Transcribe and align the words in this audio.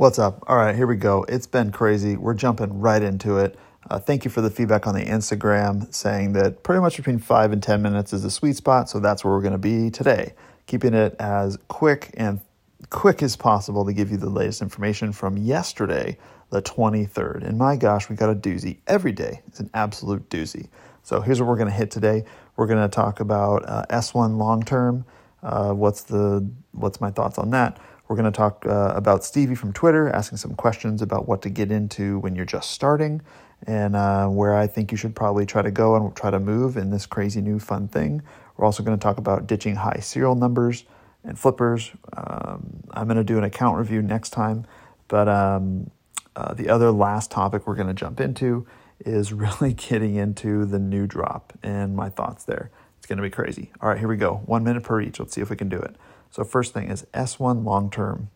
What's 0.00 0.18
up? 0.18 0.42
All 0.46 0.56
right, 0.56 0.74
here 0.74 0.86
we 0.86 0.96
go. 0.96 1.26
It's 1.28 1.46
been 1.46 1.70
crazy. 1.70 2.16
We're 2.16 2.32
jumping 2.32 2.80
right 2.80 3.02
into 3.02 3.36
it. 3.36 3.58
Uh, 3.90 3.98
thank 3.98 4.24
you 4.24 4.30
for 4.30 4.40
the 4.40 4.48
feedback 4.48 4.86
on 4.86 4.94
the 4.94 5.04
Instagram 5.04 5.92
saying 5.92 6.32
that 6.32 6.62
pretty 6.62 6.80
much 6.80 6.96
between 6.96 7.18
five 7.18 7.52
and 7.52 7.62
10 7.62 7.82
minutes 7.82 8.14
is 8.14 8.22
the 8.22 8.30
sweet 8.30 8.56
spot. 8.56 8.88
So 8.88 8.98
that's 8.98 9.22
where 9.22 9.34
we're 9.34 9.42
going 9.42 9.52
to 9.52 9.58
be 9.58 9.90
today, 9.90 10.32
keeping 10.66 10.94
it 10.94 11.16
as 11.18 11.58
quick 11.68 12.14
and 12.14 12.40
quick 12.88 13.22
as 13.22 13.36
possible 13.36 13.84
to 13.84 13.92
give 13.92 14.10
you 14.10 14.16
the 14.16 14.30
latest 14.30 14.62
information 14.62 15.12
from 15.12 15.36
yesterday, 15.36 16.16
the 16.48 16.62
23rd. 16.62 17.46
And 17.46 17.58
my 17.58 17.76
gosh, 17.76 18.08
we 18.08 18.16
got 18.16 18.30
a 18.30 18.34
doozy 18.34 18.78
every 18.86 19.12
day. 19.12 19.42
It's 19.48 19.60
an 19.60 19.68
absolute 19.74 20.26
doozy. 20.30 20.68
So 21.02 21.20
here's 21.20 21.42
what 21.42 21.46
we're 21.46 21.58
going 21.58 21.68
to 21.68 21.74
hit 21.74 21.90
today. 21.90 22.24
We're 22.56 22.68
going 22.68 22.80
to 22.80 22.88
talk 22.88 23.20
about 23.20 23.68
uh, 23.68 23.84
S1 23.90 24.38
long 24.38 24.62
term. 24.62 25.04
Uh, 25.42 25.74
what's 25.74 26.04
the 26.04 26.48
what's 26.72 27.02
my 27.02 27.10
thoughts 27.10 27.36
on 27.36 27.50
that? 27.50 27.78
We're 28.10 28.16
going 28.16 28.32
to 28.32 28.36
talk 28.36 28.66
uh, 28.66 28.92
about 28.96 29.22
Stevie 29.22 29.54
from 29.54 29.72
Twitter, 29.72 30.08
asking 30.08 30.38
some 30.38 30.56
questions 30.56 31.00
about 31.00 31.28
what 31.28 31.42
to 31.42 31.48
get 31.48 31.70
into 31.70 32.18
when 32.18 32.34
you're 32.34 32.44
just 32.44 32.72
starting, 32.72 33.22
and 33.68 33.94
uh, 33.94 34.26
where 34.26 34.56
I 34.56 34.66
think 34.66 34.90
you 34.90 34.96
should 34.96 35.14
probably 35.14 35.46
try 35.46 35.62
to 35.62 35.70
go 35.70 35.94
and 35.94 36.16
try 36.16 36.28
to 36.32 36.40
move 36.40 36.76
in 36.76 36.90
this 36.90 37.06
crazy 37.06 37.40
new 37.40 37.60
fun 37.60 37.86
thing. 37.86 38.20
We're 38.56 38.64
also 38.64 38.82
going 38.82 38.98
to 38.98 39.00
talk 39.00 39.18
about 39.18 39.46
ditching 39.46 39.76
high 39.76 40.00
serial 40.00 40.34
numbers 40.34 40.86
and 41.22 41.38
flippers. 41.38 41.92
Um, 42.12 42.82
I'm 42.90 43.06
going 43.06 43.16
to 43.16 43.22
do 43.22 43.38
an 43.38 43.44
account 43.44 43.78
review 43.78 44.02
next 44.02 44.30
time, 44.30 44.66
but 45.06 45.28
um, 45.28 45.92
uh, 46.34 46.52
the 46.54 46.68
other 46.68 46.90
last 46.90 47.30
topic 47.30 47.64
we're 47.64 47.76
going 47.76 47.86
to 47.86 47.94
jump 47.94 48.18
into 48.18 48.66
is 49.06 49.32
really 49.32 49.72
getting 49.72 50.16
into 50.16 50.64
the 50.64 50.80
new 50.80 51.06
drop 51.06 51.52
and 51.62 51.94
my 51.94 52.08
thoughts 52.08 52.42
there. 52.42 52.72
It's 52.98 53.06
going 53.06 53.18
to 53.18 53.22
be 53.22 53.30
crazy. 53.30 53.70
All 53.80 53.88
right, 53.88 54.00
here 54.00 54.08
we 54.08 54.16
go. 54.16 54.42
One 54.46 54.64
minute 54.64 54.82
per 54.82 55.00
each. 55.00 55.20
Let's 55.20 55.32
see 55.32 55.40
if 55.40 55.48
we 55.48 55.54
can 55.54 55.68
do 55.68 55.78
it. 55.78 55.94
So, 56.30 56.44
first 56.44 56.72
thing 56.72 56.90
is 56.90 57.06
S1 57.12 57.64
long 57.64 57.90
term 57.90 58.30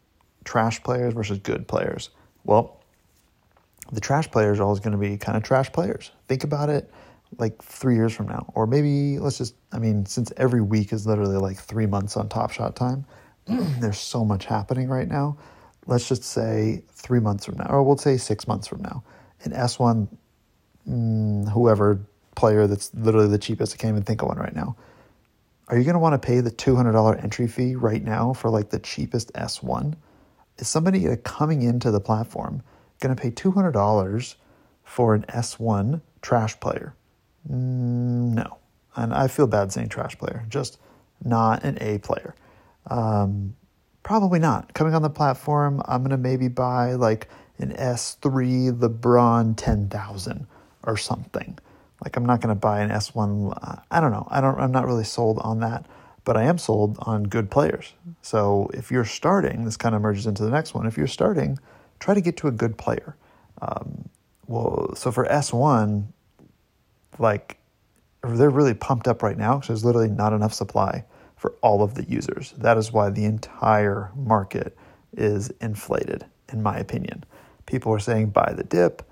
trash 0.45 0.83
players 0.83 1.15
versus 1.15 1.39
good 1.39 1.67
players. 1.69 2.11
Well, 2.45 2.81
the 3.93 4.01
trash 4.01 4.31
players 4.31 4.61
are 4.61 4.65
always 4.65 4.81
going 4.81 4.93
to 4.93 4.99
be 4.99 5.17
kind 5.17 5.37
of 5.37 5.43
trash 5.43 5.73
players. 5.73 6.11
Think 6.29 6.45
about 6.45 6.71
it 6.71 6.91
like 7.39 7.63
three 7.63 7.95
years 7.95 8.13
from 8.13 8.29
now, 8.29 8.53
or 8.55 8.67
maybe 8.67 9.19
let's 9.19 9.39
just, 9.39 9.55
I 9.73 9.79
mean, 9.79 10.07
since 10.07 10.33
every 10.37 10.61
week 10.61 10.93
is 10.93 11.07
literally 11.07 11.37
like 11.37 11.57
three 11.57 11.87
months 11.87 12.17
on 12.17 12.29
Top 12.29 12.53
Shot 12.53 12.77
time, 12.77 13.05
there's 13.47 13.99
so 13.99 14.25
much 14.25 14.45
happening 14.45 14.89
right 14.89 15.09
now. 15.09 15.37
Let's 15.87 16.09
just 16.09 16.25
say 16.25 16.83
three 16.93 17.21
months 17.21 17.45
from 17.45 17.57
now, 17.59 17.67
or 17.67 17.83
we'll 17.83 17.97
say 17.97 18.17
six 18.17 18.47
months 18.47 18.67
from 18.67 18.83
now. 18.83 19.03
In 19.45 19.53
S1, 19.53 20.09
mm, 20.89 21.49
whoever 21.51 22.01
player 22.37 22.67
that's 22.67 22.93
literally 22.95 23.29
the 23.29 23.39
cheapest, 23.39 23.75
I 23.75 23.77
can't 23.77 23.93
even 23.93 24.03
think 24.03 24.23
of 24.23 24.29
one 24.29 24.39
right 24.39 24.55
now. 24.55 24.77
Are 25.75 25.77
you 25.77 25.83
going 25.83 25.95
to 25.95 25.99
want 25.99 26.13
to 26.13 26.25
pay 26.25 26.39
the 26.39 26.53
$200 26.53 27.25
entry 27.25 27.49
fee 27.49 27.75
right 27.75 28.01
now 28.01 28.33
for 28.33 28.49
like 28.49 28.71
the 28.71 28.79
cheapest 28.79 29.33
S1? 29.33 29.97
Is 30.59 30.69
somebody 30.69 31.05
coming 31.25 31.63
into 31.63 31.91
the 31.91 31.99
platform 31.99 32.63
going 33.01 33.13
to 33.13 33.21
pay 33.21 33.33
$200 33.33 34.35
for 34.85 35.17
an 35.17 35.25
S1 35.29 36.01
trash 36.23 36.61
player? 36.61 36.95
Mm, 37.51 38.35
no. 38.35 38.59
And 38.95 39.13
I 39.13 39.27
feel 39.27 39.49
bad 39.49 39.73
saying 39.73 39.89
trash 39.89 40.17
player, 40.17 40.47
just 40.49 40.79
not 41.25 41.65
an 41.65 41.77
A 41.81 41.99
player. 41.99 42.37
Um, 42.87 43.57
probably 44.05 44.39
not. 44.39 44.75
Coming 44.75 44.95
on 44.95 45.03
the 45.03 45.11
platform, 45.11 45.83
I'm 45.87 46.03
going 46.03 46.11
to 46.11 46.17
maybe 46.17 46.47
buy 46.47 46.93
like 46.93 47.27
an 47.59 47.73
S3 47.73 48.79
LeBron 48.79 49.55
10,000 49.57 50.47
or 50.85 50.97
something. 50.97 51.59
Like 52.05 52.17
I'm 52.17 52.27
not 52.27 52.41
going 52.41 52.55
to 52.55 52.61
buy 52.61 52.81
an 52.81 52.91
S1. 52.91 53.59
Uh, 53.63 53.77
I 53.91 54.01
don't 54.01 54.13
know. 54.13 54.27
I 54.31 54.41
don't. 54.41 54.59
I'm 54.59 54.73
not 54.73 54.87
really 54.87 55.05
sold 55.05 55.39
on 55.39 55.61
that, 55.61 55.87
but 56.25 56.37
I 56.37 56.45
am 56.45 56.59
sold 56.59 56.99
on 57.01 57.25
good 57.25 57.51
players. 57.51 57.95
So 58.23 58.71
if 58.75 58.91
you're 58.91 59.05
starting, 59.05 59.65
this 59.65 59.77
kind 59.77 59.95
of 59.95 60.03
merges 60.03 60.27
into 60.27 60.45
the 60.45 60.51
next 60.51 60.75
one. 60.75 60.87
If 60.87 60.97
you're 60.97 61.07
starting, 61.07 61.59
try 62.01 62.15
to 62.15 62.21
get 62.21 62.37
to 62.39 62.49
a 62.49 62.53
good 62.53 62.77
player. 62.77 63.17
Um, 63.63 64.09
well, 64.47 64.95
so 64.95 65.11
for 65.11 65.25
S1, 65.25 66.05
like 67.19 67.57
they're 68.23 68.51
really 68.51 68.75
pumped 68.75 69.09
up 69.09 69.23
right 69.23 69.39
now 69.39 69.55
because 69.55 69.69
there's 69.69 69.85
literally 69.85 70.11
not 70.11 70.33
enough 70.33 70.53
supply 70.53 71.05
for 71.37 71.53
all 71.63 71.83
of 71.83 71.95
the 71.95 72.05
users. 72.05 72.53
That 72.59 72.77
is 72.77 72.93
why 72.93 73.11
the 73.11 73.25
entire 73.25 74.11
market 74.15 74.77
is 75.17 75.51
inflated, 75.61 76.27
in 76.53 76.63
my 76.63 76.77
opinion. 76.77 77.25
People 77.67 77.93
are 77.93 77.99
saying 77.99 78.31
buy 78.31 78.53
the 78.55 78.65
dip 78.65 79.03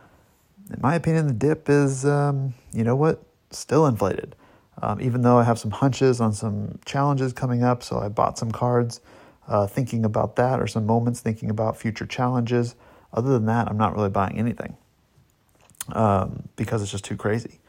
in 0.72 0.80
my 0.80 0.94
opinion, 0.94 1.26
the 1.26 1.32
dip 1.32 1.68
is, 1.68 2.04
um, 2.04 2.54
you 2.72 2.84
know 2.84 2.96
what, 2.96 3.22
still 3.50 3.86
inflated. 3.86 4.34
Um, 4.80 5.00
even 5.00 5.22
though 5.22 5.38
I 5.38 5.44
have 5.44 5.58
some 5.58 5.70
hunches 5.70 6.20
on 6.20 6.32
some 6.32 6.78
challenges 6.84 7.32
coming 7.32 7.62
up, 7.62 7.82
so 7.82 7.98
I 7.98 8.08
bought 8.08 8.38
some 8.38 8.50
cards 8.50 9.00
uh, 9.46 9.66
thinking 9.66 10.04
about 10.04 10.36
that, 10.36 10.60
or 10.60 10.66
some 10.66 10.86
moments 10.86 11.20
thinking 11.20 11.50
about 11.50 11.76
future 11.76 12.06
challenges. 12.06 12.74
Other 13.12 13.30
than 13.30 13.46
that, 13.46 13.68
I'm 13.68 13.76
not 13.76 13.94
really 13.94 14.08
buying 14.08 14.38
anything 14.38 14.76
um, 15.92 16.48
because 16.56 16.82
it's 16.82 16.90
just 16.90 17.04
too 17.04 17.16
crazy. 17.16 17.60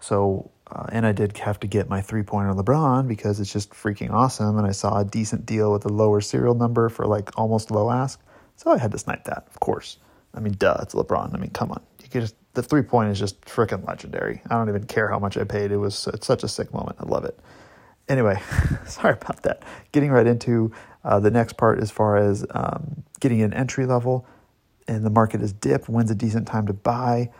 So, 0.00 0.50
uh, 0.70 0.86
and 0.90 1.06
I 1.06 1.12
did 1.12 1.36
have 1.38 1.58
to 1.60 1.66
get 1.66 1.88
my 1.88 2.00
three 2.00 2.22
pointer 2.22 2.52
LeBron 2.52 3.08
because 3.08 3.40
it's 3.40 3.52
just 3.52 3.70
freaking 3.70 4.10
awesome. 4.10 4.58
And 4.58 4.66
I 4.66 4.72
saw 4.72 5.00
a 5.00 5.04
decent 5.04 5.46
deal 5.46 5.72
with 5.72 5.84
a 5.86 5.88
lower 5.88 6.20
serial 6.20 6.54
number 6.54 6.88
for 6.88 7.06
like 7.06 7.36
almost 7.38 7.70
low 7.70 7.90
ask. 7.90 8.20
So 8.56 8.70
I 8.70 8.78
had 8.78 8.92
to 8.92 8.98
snipe 8.98 9.24
that, 9.24 9.46
of 9.48 9.60
course. 9.60 9.98
I 10.34 10.40
mean, 10.40 10.54
duh, 10.58 10.78
it's 10.82 10.94
LeBron. 10.94 11.34
I 11.34 11.38
mean, 11.38 11.50
come 11.50 11.70
on. 11.70 11.82
You 12.02 12.08
could 12.08 12.20
just 12.22 12.36
the 12.54 12.62
three 12.62 12.82
point 12.82 13.10
is 13.10 13.18
just 13.18 13.40
freaking 13.42 13.86
legendary. 13.86 14.40
I 14.48 14.54
don't 14.54 14.68
even 14.68 14.84
care 14.84 15.08
how 15.08 15.18
much 15.18 15.36
I 15.36 15.44
paid. 15.44 15.70
It 15.70 15.76
was 15.76 16.08
it's 16.12 16.26
such 16.26 16.42
a 16.42 16.48
sick 16.48 16.72
moment. 16.72 16.96
I 17.00 17.04
love 17.04 17.24
it. 17.24 17.38
Anyway, 18.08 18.40
sorry 18.86 19.14
about 19.14 19.42
that. 19.42 19.62
Getting 19.92 20.10
right 20.10 20.26
into 20.26 20.72
uh, 21.04 21.20
the 21.20 21.30
next 21.30 21.56
part 21.56 21.80
as 21.80 21.90
far 21.90 22.16
as 22.16 22.44
um, 22.50 23.02
getting 23.20 23.42
an 23.42 23.52
entry 23.52 23.86
level, 23.86 24.26
and 24.86 25.04
the 25.04 25.10
market 25.10 25.42
is 25.42 25.52
dipped. 25.52 25.88
When's 25.88 26.10
a 26.10 26.14
decent 26.14 26.46
time 26.46 26.66
to 26.66 26.72
buy? 26.72 27.30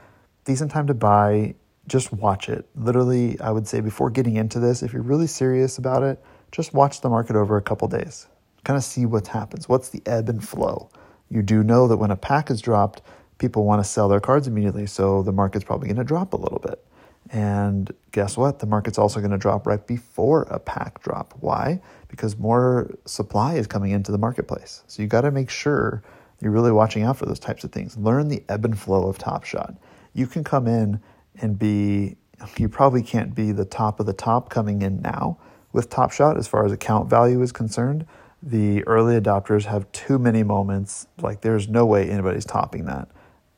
Decent 0.44 0.70
time 0.70 0.86
to 0.88 0.94
buy. 0.94 1.54
Just 1.86 2.12
watch 2.12 2.48
it. 2.48 2.66
Literally, 2.74 3.38
I 3.40 3.50
would 3.50 3.68
say 3.68 3.80
before 3.80 4.10
getting 4.10 4.36
into 4.36 4.58
this, 4.58 4.82
if 4.82 4.92
you're 4.92 5.02
really 5.02 5.26
serious 5.26 5.76
about 5.78 6.02
it, 6.02 6.22
just 6.50 6.72
watch 6.72 7.02
the 7.02 7.10
market 7.10 7.36
over 7.36 7.56
a 7.56 7.62
couple 7.62 7.88
days. 7.88 8.26
Kind 8.64 8.78
of 8.78 8.84
see 8.84 9.04
what 9.04 9.26
happens. 9.26 9.68
What's 9.68 9.90
the 9.90 10.02
ebb 10.06 10.30
and 10.30 10.46
flow? 10.46 10.88
You 11.28 11.42
do 11.42 11.62
know 11.62 11.86
that 11.88 11.98
when 11.98 12.10
a 12.10 12.16
pack 12.16 12.50
is 12.50 12.62
dropped, 12.62 13.02
people 13.38 13.64
want 13.64 13.82
to 13.82 13.88
sell 13.88 14.08
their 14.08 14.20
cards 14.20 14.46
immediately, 14.46 14.86
so 14.86 15.22
the 15.22 15.32
market's 15.32 15.64
probably 15.64 15.88
going 15.88 15.96
to 15.96 16.04
drop 16.04 16.32
a 16.32 16.36
little 16.36 16.60
bit. 16.60 16.84
And 17.30 17.92
guess 18.12 18.36
what? 18.36 18.58
The 18.58 18.66
market's 18.66 18.98
also 18.98 19.20
going 19.20 19.30
to 19.32 19.38
drop 19.38 19.66
right 19.66 19.84
before 19.86 20.42
a 20.42 20.58
pack 20.58 21.02
drop. 21.02 21.34
Why? 21.40 21.80
Because 22.08 22.36
more 22.36 22.94
supply 23.06 23.54
is 23.54 23.66
coming 23.66 23.92
into 23.92 24.12
the 24.12 24.18
marketplace. 24.18 24.82
So 24.86 25.02
you 25.02 25.08
got 25.08 25.22
to 25.22 25.30
make 25.30 25.50
sure 25.50 26.02
you're 26.40 26.52
really 26.52 26.72
watching 26.72 27.02
out 27.02 27.16
for 27.16 27.26
those 27.26 27.38
types 27.38 27.64
of 27.64 27.72
things. 27.72 27.96
Learn 27.96 28.28
the 28.28 28.42
ebb 28.48 28.64
and 28.64 28.78
flow 28.78 29.08
of 29.08 29.18
Top 29.18 29.44
Shot. 29.44 29.74
You 30.12 30.26
can 30.26 30.44
come 30.44 30.66
in 30.66 31.00
and 31.40 31.58
be, 31.58 32.16
you 32.58 32.68
probably 32.68 33.02
can't 33.02 33.34
be 33.34 33.52
the 33.52 33.64
top 33.64 34.00
of 34.00 34.06
the 34.06 34.12
top 34.12 34.50
coming 34.50 34.82
in 34.82 35.00
now 35.00 35.38
with 35.72 35.88
Top 35.88 36.12
Shot 36.12 36.36
as 36.36 36.46
far 36.46 36.64
as 36.66 36.72
account 36.72 37.08
value 37.08 37.40
is 37.42 37.50
concerned. 37.50 38.06
The 38.42 38.84
early 38.86 39.18
adopters 39.18 39.64
have 39.64 39.90
too 39.92 40.18
many 40.18 40.42
moments. 40.42 41.06
Like, 41.20 41.40
there's 41.40 41.66
no 41.68 41.86
way 41.86 42.10
anybody's 42.10 42.44
topping 42.44 42.84
that 42.84 43.08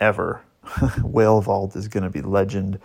ever. 0.00 0.42
Whale 1.02 1.40
Vault 1.40 1.76
is 1.76 1.88
going 1.88 2.04
to 2.04 2.10
be 2.10 2.20
legend. 2.20 2.78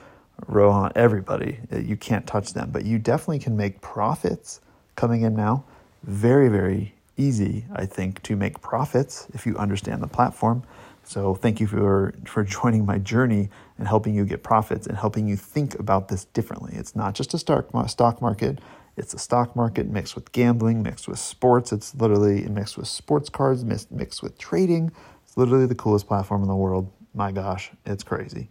Rohan, 0.47 0.91
everybody, 0.95 1.59
uh, 1.71 1.77
you 1.77 1.95
can't 1.95 2.25
touch 2.25 2.53
them, 2.53 2.71
but 2.71 2.83
you 2.85 2.97
definitely 2.97 3.39
can 3.39 3.55
make 3.55 3.79
profits 3.81 4.59
coming 4.95 5.21
in 5.21 5.35
now. 5.35 5.63
Very, 6.03 6.49
very 6.49 6.95
easy, 7.17 7.65
I 7.73 7.85
think, 7.85 8.23
to 8.23 8.35
make 8.35 8.59
profits 8.61 9.27
if 9.33 9.45
you 9.45 9.55
understand 9.57 10.01
the 10.01 10.07
platform. 10.07 10.63
So 11.03 11.35
thank 11.35 11.59
you 11.59 11.67
for 11.67 12.13
for 12.25 12.43
joining 12.59 12.85
my 12.85 12.97
journey 12.97 13.49
and 13.77 13.87
helping 13.87 14.15
you 14.15 14.25
get 14.25 14.43
profits 14.43 14.87
and 14.87 14.97
helping 14.97 15.27
you 15.27 15.35
think 15.35 15.77
about 15.79 16.07
this 16.07 16.25
differently. 16.25 16.73
It's 16.75 16.95
not 16.95 17.15
just 17.15 17.33
a 17.33 17.37
stock 17.37 17.69
stock 17.87 18.21
market; 18.21 18.59
it's 18.97 19.13
a 19.13 19.19
stock 19.19 19.55
market 19.55 19.87
mixed 19.87 20.15
with 20.15 20.31
gambling, 20.31 20.83
mixed 20.83 21.07
with 21.07 21.19
sports. 21.19 21.71
It's 21.71 21.93
literally 21.95 22.47
mixed 22.47 22.77
with 22.77 22.87
sports 22.87 23.29
cards, 23.29 23.63
mixed 23.63 23.91
mixed 23.91 24.23
with 24.23 24.37
trading. 24.37 24.91
It's 25.25 25.37
literally 25.37 25.65
the 25.65 25.75
coolest 25.75 26.07
platform 26.07 26.41
in 26.41 26.47
the 26.47 26.55
world. 26.55 26.91
My 27.13 27.31
gosh, 27.31 27.71
it's 27.85 28.03
crazy. 28.03 28.49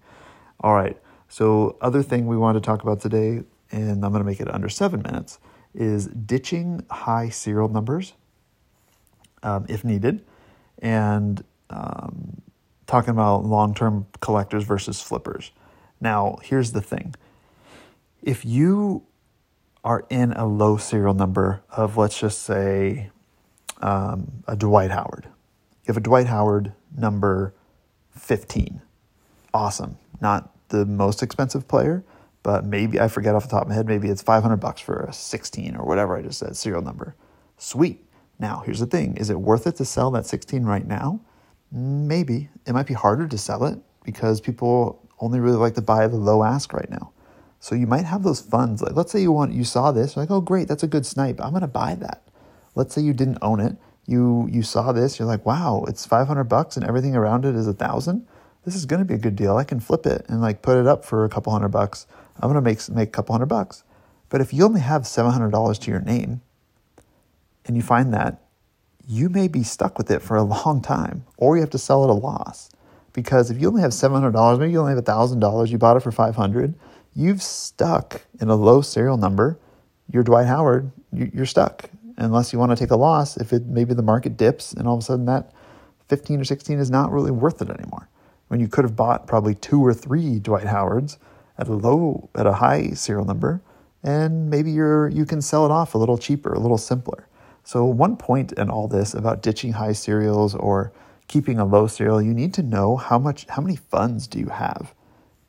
All 0.60 0.74
right. 0.74 0.96
So, 1.28 1.76
other 1.80 2.02
thing 2.02 2.26
we 2.26 2.36
want 2.36 2.56
to 2.56 2.60
talk 2.60 2.82
about 2.82 3.00
today, 3.00 3.42
and 3.70 4.04
I'm 4.04 4.12
going 4.12 4.22
to 4.22 4.24
make 4.24 4.40
it 4.40 4.52
under 4.52 4.68
seven 4.68 5.02
minutes, 5.02 5.38
is 5.74 6.06
ditching 6.06 6.84
high 6.90 7.28
serial 7.28 7.68
numbers 7.68 8.14
um, 9.42 9.64
if 9.68 9.84
needed, 9.84 10.24
and 10.80 11.42
um, 11.70 12.42
talking 12.86 13.10
about 13.10 13.44
long 13.44 13.74
term 13.74 14.06
collectors 14.20 14.64
versus 14.64 15.00
flippers. 15.00 15.52
Now, 16.00 16.38
here's 16.42 16.72
the 16.72 16.80
thing 16.80 17.14
if 18.22 18.44
you 18.44 19.04
are 19.82 20.04
in 20.10 20.32
a 20.32 20.46
low 20.46 20.76
serial 20.76 21.14
number 21.14 21.62
of, 21.70 21.96
let's 21.96 22.18
just 22.18 22.42
say, 22.42 23.10
um, 23.80 24.42
a 24.46 24.56
Dwight 24.56 24.90
Howard, 24.90 25.24
you 25.24 25.86
have 25.86 25.96
a 25.96 26.00
Dwight 26.00 26.26
Howard 26.26 26.72
number 26.94 27.54
15. 28.12 28.80
Awesome. 29.52 29.98
Not 30.20 30.50
the 30.68 30.86
most 30.86 31.22
expensive 31.22 31.68
player, 31.68 32.04
but 32.42 32.64
maybe 32.64 33.00
I 33.00 33.08
forget 33.08 33.34
off 33.34 33.44
the 33.44 33.50
top 33.50 33.62
of 33.62 33.68
my 33.68 33.74
head, 33.74 33.86
maybe 33.86 34.08
it's 34.08 34.22
500 34.22 34.56
bucks 34.56 34.80
for 34.80 35.04
a 35.04 35.12
16 35.12 35.76
or 35.76 35.84
whatever 35.84 36.16
I 36.16 36.22
just 36.22 36.38
said, 36.38 36.56
serial 36.56 36.82
number. 36.82 37.14
Sweet. 37.58 38.04
Now, 38.38 38.62
here's 38.64 38.80
the 38.80 38.86
thing 38.86 39.16
is 39.18 39.28
it 39.28 39.40
worth 39.40 39.66
it 39.66 39.76
to 39.76 39.84
sell 39.84 40.10
that 40.12 40.26
16 40.26 40.64
right 40.64 40.86
now? 40.86 41.20
Maybe. 41.70 42.48
It 42.66 42.72
might 42.72 42.86
be 42.86 42.94
harder 42.94 43.28
to 43.28 43.38
sell 43.38 43.64
it 43.64 43.78
because 44.04 44.40
people 44.40 45.08
only 45.20 45.40
really 45.40 45.58
like 45.58 45.74
to 45.74 45.82
buy 45.82 46.06
the 46.06 46.16
low 46.16 46.42
ask 46.42 46.72
right 46.72 46.88
now. 46.90 47.12
So 47.58 47.74
you 47.74 47.86
might 47.86 48.06
have 48.06 48.22
those 48.22 48.40
funds. 48.40 48.80
Like 48.80 48.96
let's 48.96 49.12
say 49.12 49.20
you 49.20 49.32
want 49.32 49.52
you 49.52 49.64
saw 49.64 49.92
this, 49.92 50.16
like, 50.16 50.30
oh 50.30 50.40
great, 50.40 50.68
that's 50.68 50.82
a 50.82 50.88
good 50.88 51.04
snipe. 51.04 51.40
I'm 51.40 51.52
gonna 51.52 51.68
buy 51.68 51.94
that. 51.96 52.22
Let's 52.74 52.94
say 52.94 53.02
you 53.02 53.12
didn't 53.12 53.38
own 53.42 53.60
it. 53.60 53.76
You 54.10 54.48
you 54.50 54.62
saw 54.62 54.92
this, 54.92 55.18
you're 55.18 55.28
like, 55.28 55.46
wow, 55.46 55.84
it's 55.86 56.04
five 56.04 56.26
hundred 56.26 56.44
bucks 56.44 56.76
and 56.76 56.84
everything 56.84 57.14
around 57.14 57.44
it 57.44 57.54
is 57.54 57.68
a 57.68 57.72
thousand. 57.72 58.26
This 58.64 58.74
is 58.74 58.84
gonna 58.84 59.04
be 59.04 59.14
a 59.14 59.18
good 59.18 59.36
deal. 59.36 59.56
I 59.56 59.64
can 59.64 59.78
flip 59.78 60.04
it 60.04 60.26
and 60.28 60.40
like 60.40 60.62
put 60.62 60.78
it 60.78 60.86
up 60.86 61.04
for 61.04 61.24
a 61.24 61.28
couple 61.28 61.52
hundred 61.52 61.68
bucks. 61.68 62.06
I'm 62.40 62.48
gonna 62.48 62.60
make 62.60 62.88
make 62.88 63.08
a 63.08 63.12
couple 63.12 63.34
hundred 63.34 63.46
bucks. 63.46 63.84
But 64.28 64.40
if 64.40 64.52
you 64.52 64.64
only 64.64 64.80
have 64.80 65.06
seven 65.06 65.30
hundred 65.30 65.52
dollars 65.52 65.78
to 65.80 65.90
your 65.90 66.00
name, 66.00 66.40
and 67.66 67.76
you 67.76 67.82
find 67.82 68.12
that, 68.12 68.42
you 69.06 69.28
may 69.28 69.46
be 69.46 69.62
stuck 69.62 69.96
with 69.96 70.10
it 70.10 70.22
for 70.22 70.36
a 70.36 70.42
long 70.56 70.82
time, 70.82 71.24
or 71.36 71.56
you 71.56 71.60
have 71.62 71.70
to 71.70 71.78
sell 71.78 72.02
at 72.02 72.10
a 72.10 72.14
loss. 72.14 72.70
Because 73.12 73.50
if 73.50 73.60
you 73.60 73.68
only 73.68 73.82
have 73.82 73.94
seven 73.94 74.16
hundred 74.16 74.32
dollars, 74.32 74.58
maybe 74.58 74.72
you 74.72 74.80
only 74.80 74.94
have 74.94 75.06
thousand 75.06 75.40
dollars, 75.40 75.70
you 75.70 75.78
bought 75.78 75.96
it 75.96 76.00
for 76.00 76.12
five 76.12 76.36
hundred 76.36 76.74
you've 77.14 77.42
stuck 77.42 78.22
in 78.40 78.48
a 78.48 78.54
low 78.54 78.80
serial 78.80 79.16
number. 79.16 79.58
You're 80.12 80.22
Dwight 80.22 80.46
Howard, 80.46 80.90
you're 81.12 81.46
stuck 81.46 81.88
unless 82.20 82.52
you 82.52 82.58
want 82.58 82.70
to 82.70 82.76
take 82.76 82.90
a 82.90 82.96
loss. 82.96 83.37
If 83.37 83.52
it 83.52 83.67
maybe 83.67 83.94
the 83.94 84.02
market 84.02 84.37
dips 84.37 84.72
and 84.72 84.87
all 84.87 84.94
of 84.94 85.00
a 85.00 85.05
sudden 85.05 85.26
that 85.26 85.52
15 86.08 86.40
or 86.40 86.44
16 86.44 86.78
is 86.78 86.90
not 86.90 87.12
really 87.12 87.31
worth 87.31 87.62
it 87.62 87.70
anymore. 87.70 88.08
When 88.49 88.61
you 88.61 88.69
could 88.69 88.84
have 88.84 88.96
bought 88.96 89.26
probably 89.26 89.55
two 89.55 89.84
or 89.84 89.94
three 89.94 90.38
Dwight 90.40 90.67
Howards 90.67 91.19
at 91.56 91.69
a 91.69 91.72
low, 91.72 92.28
at 92.34 92.46
a 92.46 92.55
high 92.55 92.90
serial 92.90 93.25
number, 93.25 93.62
and 94.02 94.50
maybe 94.50 94.70
you're 94.70 95.08
you 95.08 95.25
can 95.25 95.40
sell 95.40 95.64
it 95.64 95.70
off 95.70 95.94
a 95.94 95.99
little 95.99 96.19
cheaper, 96.19 96.52
a 96.52 96.58
little 96.58 96.78
simpler. 96.78 97.28
So 97.62 97.84
one 97.84 98.17
point 98.17 98.52
in 98.52 98.70
all 98.70 98.88
this 98.88 99.14
about 99.14 99.43
ditching 99.43 99.73
high 99.73 99.93
serials 99.93 100.55
or 100.55 100.93
keeping 101.28 101.58
a 101.58 101.64
low 101.64 101.87
serial, 101.87 102.20
you 102.20 102.34
need 102.34 102.52
to 102.55 102.62
know 102.62 102.96
how 102.96 103.19
much 103.19 103.46
how 103.49 103.62
many 103.62 103.76
funds 103.76 104.26
do 104.26 104.38
you 104.38 104.49
have 104.49 104.94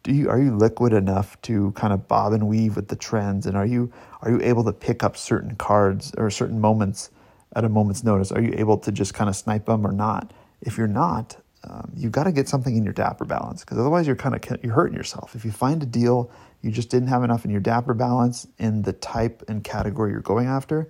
do 0.03 0.13
you 0.13 0.29
are 0.29 0.39
you 0.39 0.55
liquid 0.55 0.93
enough 0.93 1.41
to 1.43 1.71
kind 1.73 1.93
of 1.93 2.07
bob 2.07 2.33
and 2.33 2.47
weave 2.47 2.75
with 2.75 2.87
the 2.87 2.95
trends? 2.95 3.45
And 3.45 3.55
are 3.55 3.65
you 3.65 3.91
are 4.21 4.31
you 4.31 4.41
able 4.41 4.63
to 4.65 4.73
pick 4.73 5.03
up 5.03 5.17
certain 5.17 5.55
cards 5.55 6.11
or 6.17 6.29
certain 6.29 6.59
moments 6.59 7.09
at 7.55 7.63
a 7.63 7.69
moment's 7.69 8.03
notice? 8.03 8.31
Are 8.31 8.41
you 8.41 8.53
able 8.57 8.77
to 8.79 8.91
just 8.91 9.13
kind 9.13 9.29
of 9.29 9.35
snipe 9.35 9.65
them 9.65 9.85
or 9.85 9.91
not? 9.91 10.33
If 10.61 10.77
you're 10.77 10.87
not 10.87 11.37
um, 11.63 11.91
you've 11.95 12.11
got 12.11 12.23
to 12.23 12.31
get 12.31 12.49
something 12.49 12.75
in 12.75 12.83
your 12.83 12.93
dapper 12.93 13.25
balance 13.25 13.61
because 13.63 13.77
otherwise 13.77 14.07
you're 14.07 14.15
kind 14.15 14.35
of 14.35 14.63
you're 14.63 14.73
hurting 14.73 14.97
yourself. 14.97 15.35
If 15.35 15.45
you 15.45 15.51
find 15.51 15.83
a 15.83 15.85
deal 15.85 16.31
you 16.61 16.71
just 16.71 16.89
didn't 16.89 17.09
have 17.09 17.23
enough 17.23 17.45
in 17.45 17.51
your 17.51 17.61
dapper 17.61 17.93
balance 17.93 18.47
in 18.57 18.83
the 18.83 18.93
type 18.93 19.43
and 19.47 19.63
category 19.63 20.11
you're 20.11 20.21
going 20.21 20.47
after 20.47 20.89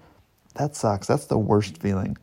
that 0.56 0.76
sucks. 0.76 1.08
That's 1.08 1.26
the 1.26 1.38
worst 1.38 1.78
feeling. 1.78 2.18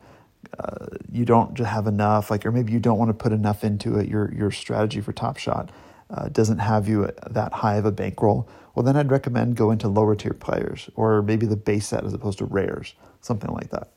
Uh, 0.57 0.85
you 1.11 1.25
don't 1.25 1.57
have 1.59 1.87
enough 1.87 2.31
like 2.31 2.45
or 2.45 2.51
maybe 2.51 2.71
you 2.71 2.79
don't 2.79 2.97
want 2.97 3.09
to 3.09 3.13
put 3.13 3.31
enough 3.33 3.63
into 3.63 3.97
it 3.99 4.07
your 4.07 4.33
your 4.33 4.51
strategy 4.51 5.01
for 5.01 5.11
top 5.13 5.37
shot 5.37 5.69
uh, 6.09 6.29
doesn't 6.29 6.59
have 6.59 6.87
you 6.87 7.09
that 7.29 7.53
high 7.53 7.75
of 7.75 7.85
a 7.85 7.91
bankroll, 7.91 8.49
well, 8.75 8.83
then 8.83 8.95
I'd 8.95 9.11
recommend 9.11 9.55
go 9.55 9.71
into 9.71 9.87
lower 9.87 10.15
tier 10.15 10.33
players 10.33 10.89
or 10.95 11.21
maybe 11.21 11.45
the 11.45 11.57
base 11.57 11.87
set 11.87 12.05
as 12.05 12.13
opposed 12.13 12.37
to 12.39 12.45
rares, 12.45 12.93
something 13.21 13.51
like 13.51 13.69
that. 13.71 13.89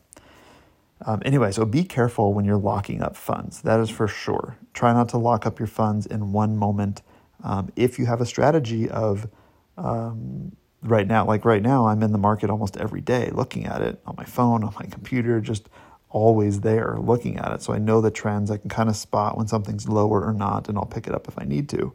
Um, 1.04 1.22
anyway, 1.24 1.50
so 1.52 1.64
be 1.64 1.84
careful 1.84 2.32
when 2.32 2.44
you're 2.44 2.56
locking 2.56 3.02
up 3.02 3.16
funds. 3.16 3.62
That 3.62 3.80
is 3.80 3.90
for 3.90 4.06
sure. 4.06 4.56
Try 4.72 4.92
not 4.92 5.08
to 5.10 5.18
lock 5.18 5.46
up 5.46 5.58
your 5.58 5.66
funds 5.66 6.06
in 6.06 6.32
one 6.32 6.56
moment. 6.56 7.02
Um, 7.42 7.72
if 7.76 7.98
you 7.98 8.06
have 8.06 8.20
a 8.20 8.26
strategy 8.26 8.88
of 8.88 9.28
um, 9.76 10.56
right 10.82 11.06
now, 11.06 11.24
like 11.26 11.44
right 11.44 11.62
now, 11.62 11.86
I'm 11.86 12.02
in 12.02 12.12
the 12.12 12.18
market 12.18 12.50
almost 12.50 12.76
every 12.76 13.00
day 13.00 13.30
looking 13.32 13.66
at 13.66 13.80
it 13.82 14.00
on 14.06 14.14
my 14.16 14.24
phone, 14.24 14.62
on 14.62 14.74
my 14.78 14.86
computer, 14.86 15.40
just 15.40 15.68
always 16.12 16.60
there 16.60 16.96
looking 17.00 17.38
at 17.38 17.52
it. 17.52 17.62
So 17.62 17.72
I 17.72 17.78
know 17.78 18.00
the 18.00 18.10
trends. 18.10 18.50
I 18.50 18.58
can 18.58 18.68
kind 18.68 18.88
of 18.88 18.96
spot 18.96 19.36
when 19.36 19.48
something's 19.48 19.88
lower 19.88 20.24
or 20.24 20.32
not, 20.32 20.68
and 20.68 20.78
I'll 20.78 20.86
pick 20.86 21.06
it 21.06 21.14
up 21.14 21.26
if 21.26 21.38
I 21.38 21.44
need 21.44 21.68
to. 21.70 21.92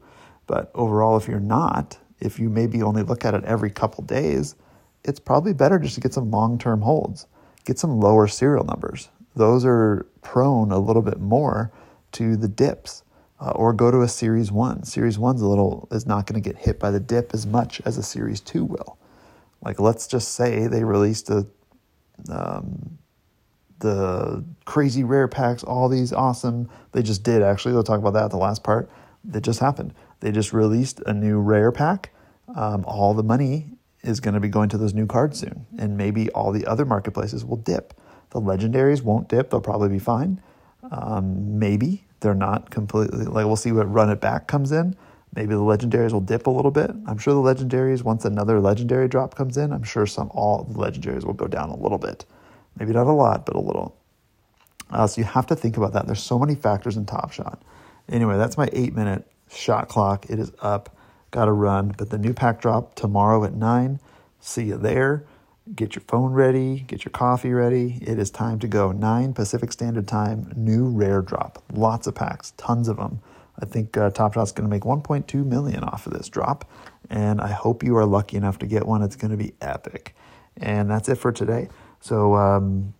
But 0.48 0.72
overall, 0.74 1.18
if 1.18 1.28
you're 1.28 1.40
not, 1.40 1.98
if 2.20 2.40
you 2.40 2.50
maybe 2.50 2.82
only 2.82 3.04
look 3.04 3.24
at 3.24 3.34
it 3.34 3.44
every 3.46 3.70
couple 3.70 4.04
days, 4.04 4.56
it's 5.04 5.20
probably 5.20 5.54
better 5.54 5.80
just 5.80 5.96
to 5.96 6.02
get 6.02 6.14
some 6.14 6.32
long 6.32 6.58
term 6.58 6.82
holds, 6.82 7.28
get 7.64 7.80
some 7.80 8.00
lower 8.00 8.28
serial 8.28 8.66
numbers. 8.66 9.10
Those 9.36 9.64
are 9.66 10.08
prone 10.22 10.72
a 10.72 10.80
little 10.80 11.04
bit 11.04 11.20
more 11.20 11.72
to 12.14 12.36
the 12.36 12.48
dips. 12.48 13.04
Uh, 13.40 13.52
or 13.52 13.72
go 13.72 13.92
to 13.92 14.02
a 14.02 14.08
series 14.08 14.52
one. 14.52 14.82
Series 14.82 15.20
one's 15.20 15.44
a 15.44 15.48
little 15.48 15.88
is 15.92 16.08
not 16.08 16.26
going 16.26 16.42
to 16.42 16.50
get 16.50 16.60
hit 16.60 16.80
by 16.80 16.90
the 16.90 17.00
dip 17.00 17.36
as 17.36 17.46
much 17.46 17.80
as 17.86 17.96
a 17.96 18.02
series 18.02 18.42
two 18.42 18.66
will. 18.66 18.98
Like 19.62 19.80
let's 19.80 20.08
just 20.08 20.34
say 20.34 20.66
they 20.66 20.84
released 20.84 21.30
a 21.30 21.46
um, 22.32 22.98
the 23.80 24.44
crazy 24.66 25.04
rare 25.04 25.28
packs, 25.28 25.64
all 25.64 25.90
these 25.90 26.14
awesome. 26.14 26.70
They 26.92 27.02
just 27.02 27.24
did 27.24 27.42
actually. 27.42 27.74
We'll 27.74 27.84
talk 27.84 28.00
about 28.00 28.14
that 28.14 28.26
at 28.26 28.32
the 28.32 28.38
last 28.38 28.64
part. 28.64 28.90
That 29.24 29.42
just 29.42 29.60
happened. 29.60 29.94
They 30.20 30.32
just 30.32 30.54
released 30.54 31.02
a 31.06 31.14
new 31.14 31.40
rare 31.40 31.72
pack. 31.72 32.12
Um, 32.56 32.86
all 32.88 33.14
the 33.14 33.24
money 33.24 33.78
is 34.04 34.20
going 34.20 34.34
to 34.34 34.40
be 34.40 34.48
going 34.48 34.70
to 34.70 34.78
those 34.78 34.94
new 34.94 35.06
cards 35.06 35.40
soon, 35.40 35.66
and 35.78 35.98
maybe 35.98 36.30
all 36.32 36.52
the 36.52 36.66
other 36.66 36.86
marketplaces 36.86 37.44
will 37.44 37.58
dip. 37.58 37.94
The 38.30 38.40
legendaries 38.40 39.02
won't 39.02 39.28
dip; 39.28 39.50
they'll 39.50 39.62
probably 39.62 39.90
be 39.90 40.00
fine. 40.00 40.42
Um, 40.92 41.60
maybe 41.60 42.06
they're 42.20 42.34
not 42.34 42.70
completely 42.70 43.26
like 43.26 43.46
we'll 43.46 43.56
see 43.56 43.72
what 43.72 43.92
run 43.92 44.10
it 44.10 44.22
back 44.22 44.48
comes 44.48 44.72
in. 44.72 44.96
Maybe 45.36 45.54
the 45.54 45.62
legendaries 45.62 46.14
will 46.14 46.22
dip 46.22 46.48
a 46.48 46.50
little 46.50 46.72
bit. 46.72 46.90
I'm 47.06 47.18
sure 47.18 47.34
the 47.34 47.40
legendaries 47.40 48.04
once 48.04 48.26
another 48.26 48.60
legendary 48.60 49.08
drop 49.08 49.36
comes 49.36 49.58
in, 49.58 49.72
I'm 49.72 49.84
sure 49.84 50.06
some 50.08 50.32
all 50.34 50.64
the 50.64 50.80
legendaries 50.80 51.26
will 51.26 51.34
go 51.34 51.48
down 51.48 51.70
a 51.70 51.78
little 51.78 51.98
bit. 51.98 52.26
Maybe 52.78 52.94
not 52.94 53.08
a 53.08 53.12
lot, 53.12 53.46
but 53.46 53.56
a 53.56 53.60
little. 53.60 53.96
Uh, 54.90 55.08
so 55.08 55.20
you 55.20 55.26
have 55.26 55.48
to 55.48 55.56
think 55.56 55.78
about 55.78 55.94
that. 55.94 56.06
There's 56.06 56.24
so 56.24 56.40
many 56.40 56.56
factors 56.56 56.96
in 56.96 57.06
Top 57.06 57.32
Shot. 57.32 57.62
Anyway, 58.10 58.38
that's 58.38 58.58
my 58.58 58.70
eight 58.72 58.96
minute 58.96 59.30
shot 59.52 59.88
clock. 59.90 60.30
It 60.30 60.40
is 60.40 60.52
up. 60.62 60.96
Got 61.32 61.46
to 61.46 61.52
run. 61.52 61.94
But 61.98 62.10
the 62.10 62.18
new 62.18 62.34
pack 62.34 62.62
drop 62.62 62.96
tomorrow 62.96 63.44
at 63.44 63.54
9. 63.54 64.00
See 64.40 64.64
you 64.64 64.78
there. 64.78 65.26
Get 65.76 65.96
your 65.96 66.04
phone 66.08 66.32
ready. 66.32 66.80
Get 66.88 67.04
your 67.04 67.12
coffee 67.12 67.52
ready. 67.52 68.00
It 68.02 68.18
is 68.18 68.32
time 68.32 68.60
to 68.60 68.68
go. 68.68 68.94
9 68.94 69.34
Pacific 69.34 69.74
Standard 69.74 70.08
Time. 70.08 70.52
New 70.56 70.88
rare 70.88 71.22
drop. 71.22 71.62
Lots 71.74 72.08
of 72.08 72.16
packs. 72.16 72.52
Tons 72.56 72.88
of 72.88 72.98
them. 72.98 73.20
I 73.60 73.66
think 73.66 73.98
uh, 73.98 74.12
Top 74.12 74.34
Shot's 74.34 74.54
going 74.54 74.70
to 74.70 74.74
make 74.74 74.84
1.2 74.84 75.46
million 75.46 75.84
off 75.84 76.08
of 76.08 76.14
this 76.14 76.30
drop. 76.30 76.70
And 77.10 77.42
I 77.42 77.52
hope 77.52 77.84
you 77.84 77.98
are 77.98 78.06
lucky 78.06 78.38
enough 78.38 78.60
to 78.60 78.66
get 78.66 78.86
one. 78.86 79.02
It's 79.02 79.16
going 79.18 79.32
to 79.32 79.38
be 79.38 79.54
epic. 79.60 80.16
And 80.56 80.90
that's 80.90 81.10
it 81.10 81.16
for 81.16 81.32
today. 81.32 81.68
So 82.00 82.36
um, 82.36 82.94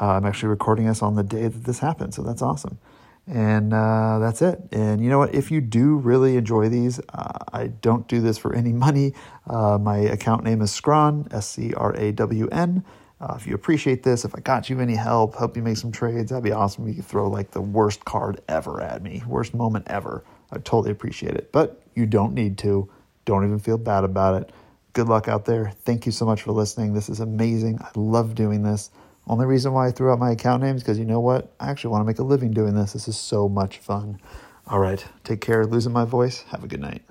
uh, 0.00 0.12
I'm 0.12 0.26
actually 0.26 0.48
recording 0.48 0.86
this 0.86 1.02
on 1.02 1.14
the 1.14 1.22
day 1.22 1.48
that 1.48 1.64
this 1.64 1.78
happened. 1.78 2.14
So 2.14 2.22
that's 2.22 2.42
awesome. 2.42 2.78
And 3.26 3.72
uh, 3.72 4.18
that's 4.18 4.42
it. 4.42 4.60
And 4.72 5.02
you 5.02 5.08
know 5.08 5.18
what? 5.18 5.34
If 5.34 5.50
you 5.50 5.60
do 5.60 5.96
really 5.96 6.36
enjoy 6.36 6.68
these, 6.68 7.00
uh, 7.12 7.38
I 7.52 7.68
don't 7.68 8.08
do 8.08 8.20
this 8.20 8.38
for 8.38 8.54
any 8.54 8.72
money. 8.72 9.14
Uh, 9.46 9.78
my 9.78 9.98
account 9.98 10.42
name 10.42 10.62
is 10.62 10.72
Scrawn, 10.72 11.28
S 11.30 11.48
C 11.48 11.72
R 11.74 11.94
A 11.94 12.12
W 12.12 12.48
N. 12.48 12.84
Uh, 13.20 13.34
if 13.36 13.46
you 13.46 13.54
appreciate 13.54 14.02
this, 14.02 14.24
if 14.24 14.34
I 14.34 14.40
got 14.40 14.70
you 14.70 14.80
any 14.80 14.94
help, 14.94 15.36
help 15.36 15.54
you 15.54 15.62
make 15.62 15.76
some 15.76 15.92
trades, 15.92 16.30
that'd 16.30 16.42
be 16.42 16.52
awesome. 16.52 16.88
You 16.88 16.94
could 16.94 17.04
throw 17.04 17.28
like 17.28 17.50
the 17.50 17.60
worst 17.60 18.04
card 18.06 18.40
ever 18.48 18.80
at 18.80 19.02
me, 19.02 19.22
worst 19.26 19.52
moment 19.52 19.86
ever. 19.88 20.24
I'd 20.50 20.64
totally 20.64 20.90
appreciate 20.90 21.34
it. 21.34 21.52
But 21.52 21.82
you 21.94 22.06
don't 22.06 22.32
need 22.32 22.56
to. 22.58 22.88
Don't 23.26 23.44
even 23.44 23.58
feel 23.58 23.76
bad 23.76 24.04
about 24.04 24.42
it 24.42 24.50
good 24.92 25.08
luck 25.08 25.28
out 25.28 25.44
there. 25.44 25.72
Thank 25.84 26.06
you 26.06 26.12
so 26.12 26.24
much 26.24 26.42
for 26.42 26.52
listening. 26.52 26.94
This 26.94 27.08
is 27.08 27.20
amazing. 27.20 27.78
I 27.80 27.90
love 27.94 28.34
doing 28.34 28.62
this. 28.62 28.90
Only 29.26 29.46
reason 29.46 29.72
why 29.72 29.86
I 29.86 29.90
threw 29.90 30.10
out 30.10 30.18
my 30.18 30.32
account 30.32 30.62
name 30.62 30.76
is 30.76 30.82
because 30.82 30.98
you 30.98 31.04
know 31.04 31.20
what? 31.20 31.52
I 31.60 31.70
actually 31.70 31.90
want 31.92 32.02
to 32.02 32.06
make 32.06 32.18
a 32.18 32.24
living 32.24 32.52
doing 32.52 32.74
this. 32.74 32.92
This 32.92 33.08
is 33.08 33.18
so 33.18 33.48
much 33.48 33.78
fun. 33.78 34.20
All 34.66 34.78
right. 34.80 35.04
Take 35.24 35.40
care. 35.40 35.66
Losing 35.66 35.92
my 35.92 36.04
voice. 36.04 36.42
Have 36.50 36.64
a 36.64 36.68
good 36.68 36.80
night. 36.80 37.02